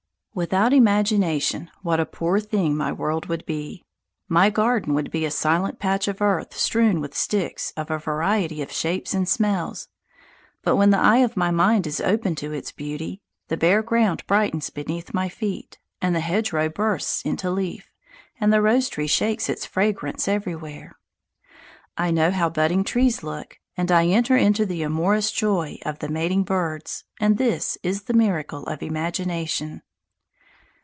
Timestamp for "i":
21.97-22.09, 23.91-24.07